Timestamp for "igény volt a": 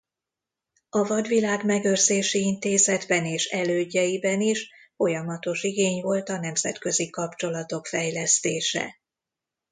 5.63-6.39